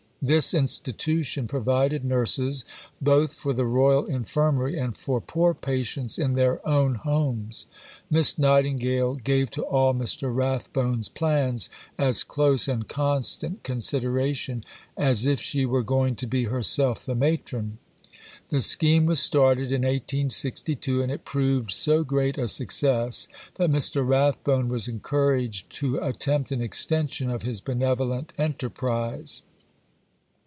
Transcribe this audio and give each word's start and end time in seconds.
This 0.23 0.53
institution 0.53 1.47
provided 1.47 2.05
nurses 2.05 2.63
both 3.01 3.33
for 3.33 3.53
the 3.53 3.65
Royal 3.65 4.05
Infirmary 4.05 4.77
and 4.77 4.95
for 4.95 5.19
poor 5.19 5.55
patients 5.55 6.19
in 6.19 6.33
their 6.35 6.59
own 6.69 6.93
homes. 6.93 7.65
Miss 8.07 8.37
Nightingale 8.37 9.15
gave 9.15 9.49
to 9.49 9.63
all 9.63 9.95
Mr. 9.95 10.29
Rathbone's 10.31 11.09
plans 11.09 11.71
as 11.97 12.23
close 12.23 12.67
and 12.67 12.87
constant 12.87 13.63
consideration 13.63 14.63
"as 14.95 15.25
if 15.25 15.41
she 15.41 15.65
were 15.65 15.81
going 15.81 16.15
to 16.17 16.27
be 16.27 16.43
herself 16.43 17.03
the 17.03 17.15
matron." 17.15 17.79
The 18.49 18.61
scheme 18.61 19.07
was 19.07 19.19
started 19.19 19.73
in 19.73 19.81
1862, 19.81 21.01
and 21.01 21.11
it 21.11 21.25
proved 21.25 21.71
so 21.71 22.03
great 22.03 22.37
a 22.37 22.47
success 22.47 23.27
that 23.55 23.71
Mr. 23.71 24.07
Rathbone 24.07 24.67
was 24.67 24.87
encouraged 24.87 25.71
to 25.79 25.97
attempt 25.97 26.51
an 26.51 26.61
extension 26.61 27.31
of 27.31 27.41
his 27.41 27.59
benevolent 27.59 28.33
enterprise. 28.37 29.41